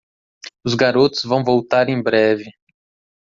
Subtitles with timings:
[0.65, 2.49] Os garotos vão voltar em breve.